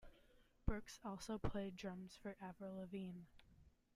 [0.65, 3.27] Brooks also played drums for Avril Lavigne.